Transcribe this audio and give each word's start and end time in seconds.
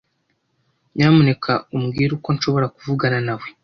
Nyamuneka 0.95 1.51
umbwire 1.75 2.11
uko 2.17 2.29
nshobora 2.35 2.67
kuvugana 2.75 3.19
nawe. 3.25 3.47